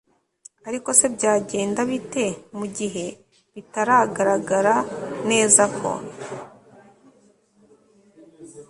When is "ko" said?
5.77-5.91